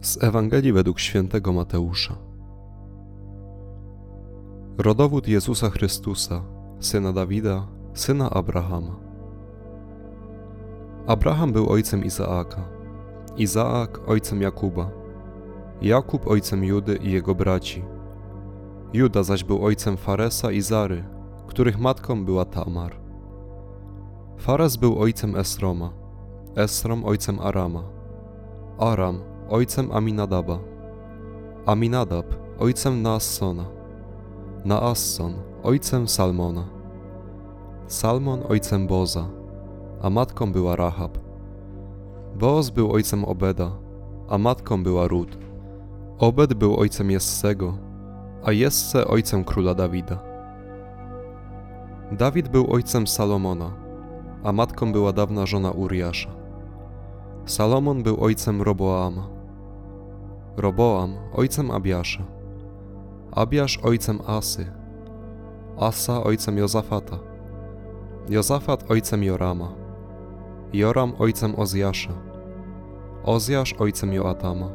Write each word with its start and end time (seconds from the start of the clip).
Z 0.00 0.22
Ewangelii 0.22 0.72
według 0.72 1.00
świętego 1.00 1.52
Mateusza. 1.52 2.16
Rodowód 4.78 5.28
Jezusa 5.28 5.70
Chrystusa, 5.70 6.42
syna 6.80 7.12
Dawida, 7.12 7.66
syna 7.94 8.30
Abrahama. 8.30 8.96
Abraham 11.06 11.52
był 11.52 11.68
ojcem 11.70 12.04
Izaaka, 12.04 12.62
Izaak 13.36 14.08
ojcem 14.08 14.42
Jakuba, 14.42 14.90
Jakub 15.82 16.26
ojcem 16.26 16.64
Judy 16.64 16.96
i 16.96 17.12
jego 17.12 17.34
braci. 17.34 17.84
Juda 18.92 19.22
zaś 19.22 19.44
był 19.44 19.64
ojcem 19.64 19.96
Faresa 19.96 20.52
i 20.52 20.60
Zary, 20.60 21.04
których 21.46 21.78
matką 21.78 22.24
była 22.24 22.44
Tamar. 22.44 22.96
Fares 24.38 24.76
był 24.76 24.98
ojcem 24.98 25.36
Esroma, 25.36 25.92
Esrom 26.56 27.04
ojcem 27.04 27.40
Arama, 27.40 27.82
Aram 28.78 29.35
ojcem 29.48 29.92
Aminadaba, 29.92 30.58
Aminadab 31.66 32.26
ojcem 32.58 33.02
Naassona, 33.02 33.64
Naasson 34.64 35.34
ojcem 35.62 36.08
Salmona, 36.08 36.64
Salmon 37.86 38.42
ojcem 38.48 38.86
Boza, 38.86 39.28
a 40.02 40.10
matką 40.10 40.52
była 40.52 40.76
Rahab. 40.76 41.18
Boaz 42.38 42.70
był 42.70 42.92
ojcem 42.92 43.24
Obeda, 43.24 43.70
a 44.28 44.38
matką 44.38 44.82
była 44.82 45.08
Rut. 45.08 45.38
Obed 46.18 46.54
był 46.54 46.76
ojcem 46.76 47.10
Jessego, 47.10 47.74
a 48.44 48.52
Jesse 48.52 49.06
ojcem 49.06 49.44
króla 49.44 49.74
Dawida. 49.74 50.18
Dawid 52.12 52.48
był 52.48 52.72
ojcem 52.72 53.06
Salomona, 53.06 53.70
a 54.44 54.52
matką 54.52 54.92
była 54.92 55.12
dawna 55.12 55.46
żona 55.46 55.70
Uriasza. 55.70 56.30
Salomon 57.44 58.02
był 58.02 58.24
ojcem 58.24 58.62
Roboama, 58.62 59.35
Roboam 60.56 61.14
ojcem 61.32 61.70
Abiasza, 61.70 62.24
Abiasz 63.32 63.78
ojcem 63.82 64.20
Asy, 64.26 64.66
Asa 65.78 66.24
ojcem 66.24 66.58
Jozafata, 66.58 67.18
Jozafat 68.28 68.90
ojcem 68.90 69.22
Jorama, 69.22 69.68
Joram 70.72 71.12
ojcem 71.18 71.54
Ozjasza, 71.58 72.12
Ozjasz 73.24 73.74
ojcem 73.78 74.12
Joatama, 74.12 74.70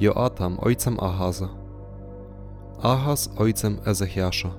Joatam 0.00 0.58
ojcem 0.62 0.96
Ahaza, 1.00 1.48
Ahaz 2.82 3.30
ojcem 3.38 3.78
Ezechiasza, 3.86 4.50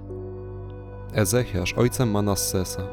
Ezechiasz 1.14 1.74
ojcem 1.78 2.12
Manassesa, 2.12 2.84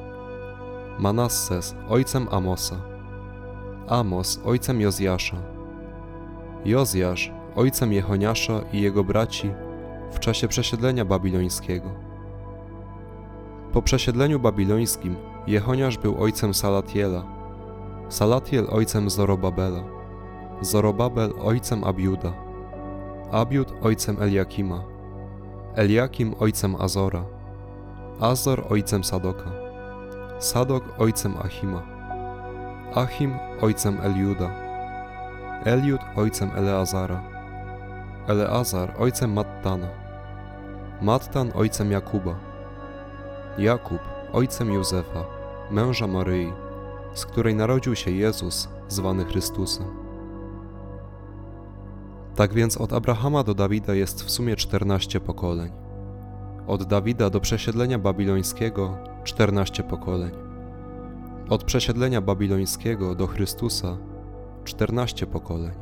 Manasses 0.99 1.75
ojcem 1.89 2.29
Amosa, 2.31 2.77
Amos 3.89 4.41
ojcem 4.45 4.81
Jozjasza, 4.81 5.54
Jozjasz 6.65 7.33
ojcem 7.57 7.93
Jehoniasza 7.93 8.61
i 8.73 8.81
jego 8.81 9.05
braci 9.05 9.51
w 10.11 10.19
czasie 10.19 10.49
przesiedlenia 10.49 11.05
babilońskiego. 11.05 11.91
Po 13.73 13.83
przesiedleniu 13.83 14.41
babilońskim 14.41 15.17
Jehoniasz 15.47 15.99
był 15.99 16.23
ojcem 16.23 16.55
Salatiela, 16.55 17.25
Salatiel 18.09 18.67
ojcem 18.71 19.11
Zorobabela, 19.11 19.85
Zorobabel 20.61 21.33
ojcem 21.43 21.85
Abiuda, 21.85 22.33
Abiud 23.33 23.73
ojcem 23.83 24.23
Eliakima, 24.23 24.85
Eliakim 25.75 26.35
ojcem 26.41 26.77
Azora, 26.77 27.25
Azor 28.21 28.67
ojcem 28.71 29.05
Sadoka, 29.05 29.51
Sadok 30.39 30.85
ojcem 30.99 31.35
Achima, 31.37 31.83
Achim 32.95 33.35
ojcem 33.61 33.99
Eliuda, 34.03 34.64
Eliud 35.65 36.01
ojcem 36.17 36.51
Eleazara, 36.57 37.23
Eleazar 38.27 38.95
ojcem 38.99 39.33
Mattana, 39.33 39.89
Mattan 41.03 41.53
ojcem 41.55 41.91
Jakuba, 41.91 42.35
Jakub 43.59 43.99
ojcem 44.33 44.73
Józefa, 44.73 45.25
męża 45.71 46.07
Maryi, 46.07 46.53
z 47.15 47.27
której 47.27 47.55
narodził 47.55 47.95
się 47.95 48.11
Jezus, 48.11 48.69
zwany 48.89 49.25
Chrystusem. 49.25 49.87
Tak 52.37 52.55
więc 52.55 52.77
od 52.77 52.93
Abrahama 52.93 53.43
do 53.43 53.55
Dawida 53.55 53.95
jest 53.95 54.25
w 54.25 54.31
sumie 54.31 54.57
14 54.57 55.21
pokoleń. 55.21 55.73
Od 56.67 56.85
Dawida 56.85 57.31
do 57.31 57.41
przesiedlenia 57.41 57.99
babilońskiego 57.99 58.99
14 59.25 59.83
pokoleń. 59.83 60.31
Od 61.49 61.65
przesiedlenia 61.65 62.21
babilońskiego 62.21 63.15
do 63.15 63.27
Chrystusa 63.27 63.97
14 64.65 65.27
pokoleń. 65.27 65.75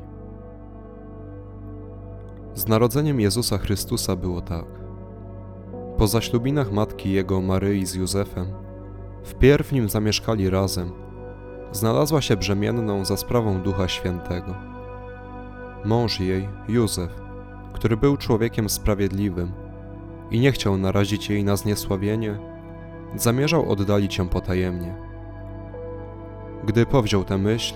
Z 2.54 2.68
narodzeniem 2.68 3.20
Jezusa 3.20 3.58
Chrystusa 3.58 4.16
było 4.16 4.40
tak. 4.40 4.64
Po 5.98 6.06
zaślubinach 6.06 6.72
matki 6.72 7.12
jego 7.12 7.40
Maryi 7.40 7.86
z 7.86 7.94
Józefem, 7.94 8.46
wpierw 9.24 9.72
nim 9.72 9.88
zamieszkali 9.88 10.50
razem, 10.50 10.92
znalazła 11.72 12.20
się 12.20 12.36
brzemienną 12.36 13.04
za 13.04 13.16
sprawą 13.16 13.62
Ducha 13.62 13.88
Świętego. 13.88 14.54
Mąż 15.84 16.20
jej, 16.20 16.48
Józef, 16.68 17.20
który 17.72 17.96
był 17.96 18.16
człowiekiem 18.16 18.68
sprawiedliwym 18.68 19.52
i 20.30 20.40
nie 20.40 20.52
chciał 20.52 20.76
narazić 20.76 21.30
jej 21.30 21.44
na 21.44 21.56
zniesławienie, 21.56 22.38
zamierzał 23.16 23.70
oddalić 23.70 24.18
ją 24.18 24.28
potajemnie. 24.28 24.96
Gdy 26.64 26.86
powziął 26.86 27.24
tę 27.24 27.38
myśl, 27.38 27.74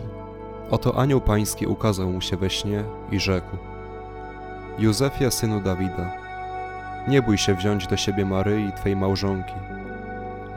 oto 0.70 0.98
anioł 0.98 1.20
pański 1.20 1.66
ukazał 1.66 2.12
mu 2.12 2.20
się 2.20 2.36
we 2.36 2.50
śnie 2.50 2.84
i 3.10 3.20
rzekł: 3.20 3.56
Józefie, 4.78 5.30
synu 5.30 5.60
Dawida, 5.60 6.12
nie 7.08 7.22
bój 7.22 7.38
się 7.38 7.54
wziąć 7.54 7.86
do 7.86 7.96
siebie 7.96 8.24
Maryi, 8.24 8.72
twej 8.72 8.96
małżonki, 8.96 9.54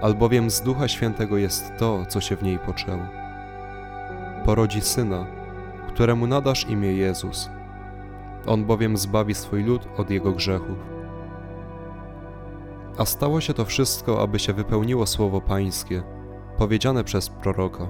albowiem 0.02 0.50
z 0.50 0.62
Ducha 0.62 0.88
Świętego 0.88 1.38
jest 1.38 1.72
to, 1.78 2.06
co 2.06 2.22
się 2.22 2.36
w 2.36 2.44
niej 2.44 2.60
poczęło. 2.60 3.04
Porodzi 4.46 4.82
syna, 4.82 5.26
któremu 5.88 6.28
nadasz 6.28 6.70
imię 6.70 6.94
Jezus. 6.94 7.50
On 8.48 8.66
bowiem 8.66 8.98
zbawi 8.98 9.36
swój 9.36 9.64
lud 9.64 9.88
od 9.98 10.10
jego 10.10 10.32
grzechów. 10.32 10.78
A 12.98 13.06
stało 13.06 13.42
się 13.42 13.54
to 13.54 13.66
wszystko, 13.66 14.22
aby 14.22 14.40
się 14.40 14.54
wypełniło 14.54 15.06
słowo 15.06 15.42
Pańskie, 15.42 16.04
powiedziane 16.58 17.04
przez 17.04 17.30
proroka. 17.30 17.88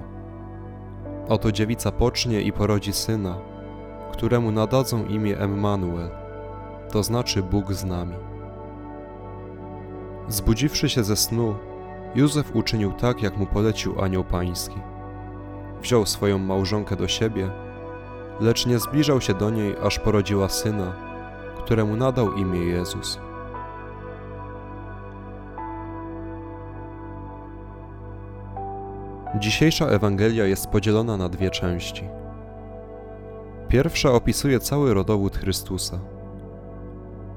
Oto 1.30 1.52
dziewica 1.52 1.92
pocznie 1.92 2.42
i 2.42 2.52
porodzi 2.52 2.92
syna, 2.92 3.38
któremu 4.12 4.52
nadadzą 4.52 5.04
imię 5.06 5.38
Emmanuel, 5.38 6.10
to 6.92 7.02
znaczy 7.02 7.42
Bóg 7.42 7.72
z 7.72 7.84
nami. 7.84 8.14
Zbudziwszy 10.28 10.88
się 10.88 11.04
ze 11.04 11.16
snu, 11.16 11.54
Józef 12.14 12.56
uczynił 12.56 12.92
tak, 12.92 13.22
jak 13.22 13.36
mu 13.36 13.46
polecił 13.46 14.00
anioł 14.02 14.24
pański. 14.24 14.76
Wziął 15.82 16.06
swoją 16.06 16.38
małżonkę 16.38 16.96
do 16.96 17.08
siebie, 17.08 17.50
lecz 18.40 18.66
nie 18.66 18.78
zbliżał 18.78 19.20
się 19.20 19.34
do 19.34 19.50
niej, 19.50 19.76
aż 19.82 19.98
porodziła 19.98 20.48
syna, 20.48 20.92
któremu 21.64 21.96
nadał 21.96 22.34
imię 22.34 22.60
Jezus. 22.60 23.18
Dzisiejsza 29.38 29.86
Ewangelia 29.86 30.44
jest 30.44 30.66
podzielona 30.66 31.16
na 31.16 31.28
dwie 31.28 31.50
części. 31.50 32.08
Pierwsza 33.68 34.12
opisuje 34.12 34.60
cały 34.60 34.94
rodowód 34.94 35.36
Chrystusa. 35.36 35.98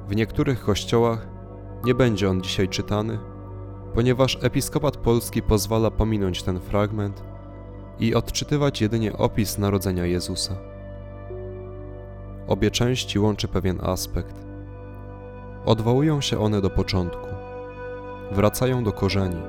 W 0.08 0.16
niektórych 0.16 0.62
kościołach 0.62 1.28
nie 1.86 1.96
będzie 1.96 2.30
on 2.30 2.42
dzisiaj 2.42 2.68
czytany, 2.68 3.20
ponieważ 3.94 4.38
episkopat 4.42 4.98
polski 4.98 5.42
pozwala 5.42 5.92
pominąć 5.92 6.44
ten 6.44 6.60
fragment 6.60 7.24
i 8.00 8.16
odczytywać 8.16 8.82
jedynie 8.82 9.14
opis 9.14 9.58
narodzenia 9.58 10.06
Jezusa. 10.06 10.56
Obie 12.48 12.72
części 12.72 13.20
łączy 13.20 13.48
pewien 13.48 13.80
aspekt. 13.86 14.46
Odwołują 15.66 16.22
się 16.22 16.40
one 16.40 16.62
do 16.62 16.70
początku, 16.70 17.28
wracają 18.32 18.84
do 18.84 18.92
korzeni, 18.92 19.42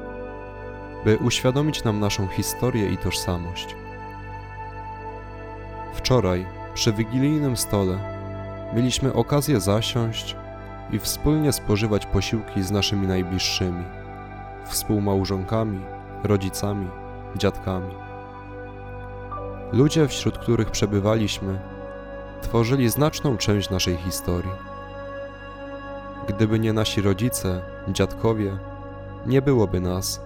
by 1.04 1.18
uświadomić 1.18 1.84
nam 1.84 2.00
naszą 2.00 2.26
historię 2.26 2.88
i 2.88 2.96
tożsamość. 2.98 3.76
Wczoraj, 5.94 6.46
przy 6.74 6.92
wigilijnym 6.92 7.56
stole, 7.56 7.98
mieliśmy 8.74 9.12
okazję 9.12 9.60
zasiąść 9.60 10.36
i 10.90 10.98
wspólnie 10.98 11.52
spożywać 11.52 12.06
posiłki 12.06 12.62
z 12.62 12.70
naszymi 12.70 13.06
najbliższymi, 13.06 13.84
współmałżonkami, 14.66 15.80
rodzicami, 16.24 16.88
dziadkami. 17.36 17.94
Ludzie, 19.72 20.08
wśród 20.08 20.38
których 20.38 20.70
przebywaliśmy, 20.70 21.58
tworzyli 22.42 22.88
znaczną 22.88 23.36
część 23.36 23.70
naszej 23.70 23.96
historii. 23.96 24.52
Gdyby 26.28 26.58
nie 26.58 26.72
nasi 26.72 27.02
rodzice, 27.02 27.62
dziadkowie, 27.88 28.58
nie 29.26 29.42
byłoby 29.42 29.80
nas, 29.80 30.20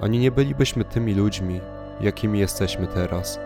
ani 0.00 0.18
nie 0.18 0.30
bylibyśmy 0.30 0.84
tymi 0.84 1.14
ludźmi, 1.14 1.60
jakimi 2.00 2.38
jesteśmy 2.38 2.86
teraz. 2.86 3.38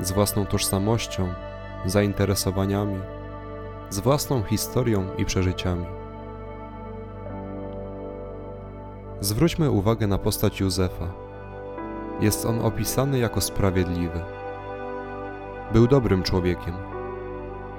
Z 0.00 0.12
własną 0.12 0.46
tożsamością 0.46 1.28
zainteresowaniami, 1.86 3.00
z 3.90 4.00
własną 4.00 4.42
historią 4.42 5.06
i 5.18 5.24
przeżyciami. 5.24 5.86
Zwróćmy 9.20 9.70
uwagę 9.70 10.06
na 10.06 10.18
postać 10.18 10.60
Józefa. 10.60 11.12
Jest 12.20 12.46
on 12.46 12.60
opisany 12.60 13.18
jako 13.18 13.40
sprawiedliwy. 13.40 14.20
Był 15.72 15.86
dobrym 15.86 16.22
człowiekiem. 16.22 16.74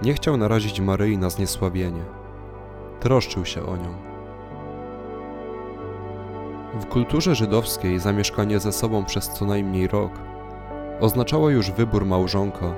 Nie 0.04 0.14
chciał 0.14 0.38
narazić 0.38 0.82
Maryi 0.82 1.18
na 1.18 1.30
zniesławienie. 1.30 2.04
Troszczył 3.00 3.46
się 3.46 3.66
o 3.66 3.78
nią. 3.78 4.15
W 6.76 6.86
kulturze 6.86 7.36
żydowskiej 7.36 8.00
zamieszkanie 8.00 8.60
ze 8.60 8.72
sobą 8.72 9.06
przez 9.06 9.30
co 9.30 9.46
najmniej 9.46 9.88
rok 9.88 10.12
oznaczało 11.00 11.50
już 11.50 11.72
wybór 11.72 12.06
małżonka 12.06 12.74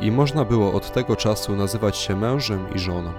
i 0.00 0.12
można 0.12 0.44
było 0.44 0.72
od 0.72 0.92
tego 0.92 1.16
czasu 1.16 1.56
nazywać 1.56 1.96
się 1.96 2.16
mężem 2.16 2.66
i 2.74 2.78
żoną. 2.78 3.12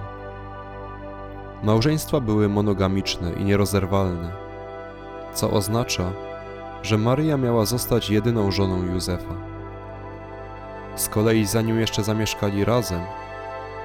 Małżeństwa 1.62 2.20
były 2.20 2.48
monogamiczne 2.48 3.32
i 3.32 3.44
nierozerwalne, 3.44 4.32
co 5.34 5.50
oznacza, 5.50 6.12
że 6.82 6.98
Maryja 6.98 7.36
miała 7.36 7.64
zostać 7.64 8.10
jedyną 8.10 8.50
żoną 8.50 8.82
Józefa. 8.82 9.34
Z 10.96 11.08
kolei 11.08 11.46
zanim 11.46 11.80
jeszcze 11.80 12.04
zamieszkali 12.04 12.64
razem, 12.64 13.00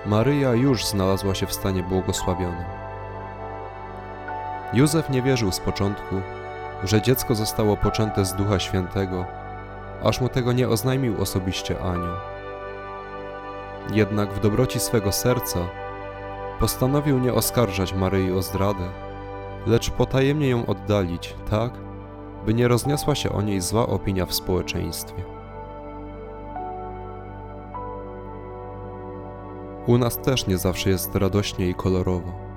Maryja 0.05 0.53
już 0.53 0.85
znalazła 0.85 1.35
się 1.35 1.45
w 1.45 1.53
stanie 1.53 1.83
błogosławionym. 1.83 2.80
Józef 4.73 5.09
nie 5.09 5.21
wierzył 5.21 5.51
z 5.51 5.59
początku, 5.59 6.15
że 6.83 7.01
dziecko 7.01 7.35
zostało 7.35 7.77
poczęte 7.77 8.25
z 8.25 8.33
Ducha 8.33 8.59
Świętego, 8.59 9.25
aż 10.03 10.21
mu 10.21 10.29
tego 10.29 10.53
nie 10.53 10.69
oznajmił 10.69 11.21
osobiście 11.21 11.81
anioł. 11.81 12.15
Jednak 13.93 14.33
w 14.33 14.39
dobroci 14.39 14.79
swego 14.79 15.11
serca 15.11 15.59
postanowił 16.59 17.19
nie 17.19 17.33
oskarżać 17.33 17.93
Maryi 17.93 18.31
o 18.31 18.41
zdradę, 18.41 18.89
lecz 19.67 19.89
potajemnie 19.89 20.49
ją 20.49 20.65
oddalić, 20.65 21.35
tak, 21.49 21.71
by 22.45 22.53
nie 22.53 22.67
rozniosła 22.67 23.15
się 23.15 23.31
o 23.31 23.41
niej 23.41 23.61
zła 23.61 23.87
opinia 23.87 24.25
w 24.25 24.33
społeczeństwie. 24.33 25.23
U 29.87 29.97
nas 29.97 30.17
też 30.17 30.47
nie 30.47 30.57
zawsze 30.57 30.89
jest 30.89 31.15
radośnie 31.15 31.69
i 31.69 31.73
kolorowo. 31.75 32.50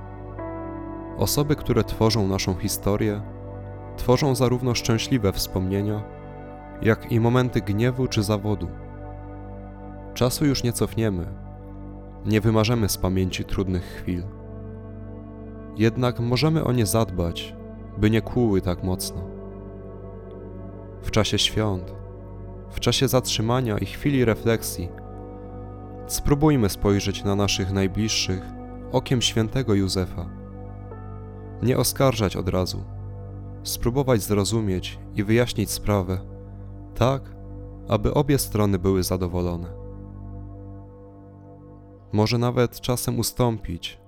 Osoby, 1.18 1.56
które 1.56 1.84
tworzą 1.84 2.28
naszą 2.28 2.54
historię, 2.54 3.22
tworzą 3.96 4.34
zarówno 4.34 4.74
szczęśliwe 4.74 5.32
wspomnienia, 5.32 6.02
jak 6.82 7.12
i 7.12 7.20
momenty 7.20 7.60
gniewu 7.60 8.06
czy 8.06 8.22
zawodu. 8.22 8.68
Czasu 10.14 10.46
już 10.46 10.62
nie 10.62 10.72
cofniemy, 10.72 11.26
nie 12.26 12.40
wymarzemy 12.40 12.88
z 12.88 12.98
pamięci 12.98 13.44
trudnych 13.44 13.84
chwil. 13.84 14.22
Jednak 15.76 16.20
możemy 16.20 16.64
o 16.64 16.72
nie 16.72 16.86
zadbać, 16.86 17.54
by 17.98 18.10
nie 18.10 18.22
kłuły 18.22 18.60
tak 18.60 18.82
mocno. 18.82 19.22
W 21.02 21.10
czasie 21.10 21.38
świąt, 21.38 21.94
w 22.70 22.80
czasie 22.80 23.08
zatrzymania 23.08 23.78
i 23.78 23.86
chwili 23.86 24.24
refleksji, 24.24 24.88
spróbujmy 26.06 26.68
spojrzeć 26.68 27.24
na 27.24 27.34
naszych 27.34 27.72
najbliższych 27.72 28.42
okiem 28.92 29.22
świętego 29.22 29.74
Józefa. 29.74 30.43
Nie 31.62 31.78
oskarżać 31.78 32.36
od 32.36 32.48
razu, 32.48 32.84
spróbować 33.62 34.22
zrozumieć 34.22 34.98
i 35.14 35.24
wyjaśnić 35.24 35.70
sprawę, 35.70 36.20
tak, 36.94 37.36
aby 37.88 38.14
obie 38.14 38.38
strony 38.38 38.78
były 38.78 39.02
zadowolone. 39.02 39.68
Może 42.12 42.38
nawet 42.38 42.80
czasem 42.80 43.18
ustąpić, 43.18 44.00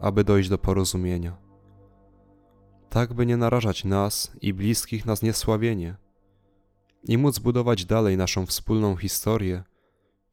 aby 0.00 0.24
dojść 0.24 0.48
do 0.48 0.58
porozumienia. 0.58 1.36
Tak, 2.90 3.14
by 3.14 3.26
nie 3.26 3.36
narażać 3.36 3.84
nas 3.84 4.32
i 4.40 4.54
bliskich 4.54 5.06
na 5.06 5.16
zniesławienie 5.16 5.96
i 7.04 7.18
móc 7.18 7.38
budować 7.38 7.84
dalej 7.84 8.16
naszą 8.16 8.46
wspólną 8.46 8.96
historię 8.96 9.62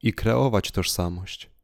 i 0.04 0.14
kreować 0.14 0.72
tożsamość. 0.72 1.57